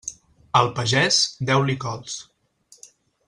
[0.59, 1.19] Al pagès,
[1.51, 2.17] deu-li cols.